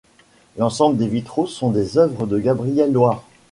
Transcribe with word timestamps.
L'ensemble 0.57 0.97
des 0.97 1.07
vitraux 1.07 1.45
sont 1.45 1.69
des 1.69 1.99
œuvres 1.99 2.25
de 2.25 2.39
Gabriel 2.39 2.91
Loire. 2.91 3.21